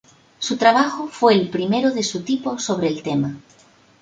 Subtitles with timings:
[0.39, 3.35] Su trabajo fue el primero de su tipo sobre el tema.